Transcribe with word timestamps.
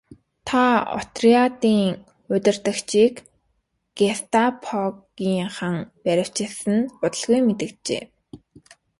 Тус 0.47 0.75
отрядын 0.99 1.89
удирдагчдыг 2.33 3.13
гестапогийнхан 3.97 5.75
баривчилсан 6.03 6.73
нь 6.79 6.89
удалгүй 7.03 7.39
мэдэгджээ. 7.47 8.03